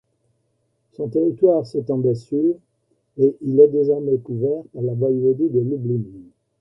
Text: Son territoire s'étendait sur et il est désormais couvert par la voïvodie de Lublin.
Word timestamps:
Son 0.93 1.09
territoire 1.09 1.63
s'étendait 1.67 2.15
sur 2.15 2.55
et 3.19 3.35
il 3.41 3.59
est 3.59 3.67
désormais 3.67 4.17
couvert 4.17 4.63
par 4.73 4.81
la 4.81 4.95
voïvodie 4.95 5.49
de 5.51 5.59
Lublin. 5.59 6.01